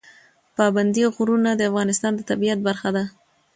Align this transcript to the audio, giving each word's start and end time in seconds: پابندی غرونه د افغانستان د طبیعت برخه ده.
پابندی 0.55 1.03
غرونه 1.15 1.51
د 1.55 1.61
افغانستان 1.69 2.11
د 2.15 2.19
طبیعت 2.29 2.59
برخه 2.67 2.89
ده. 2.95 3.03